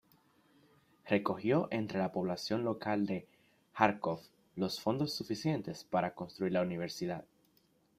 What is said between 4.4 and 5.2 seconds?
los fondos